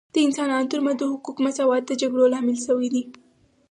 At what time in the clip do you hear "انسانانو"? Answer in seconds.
0.27-0.71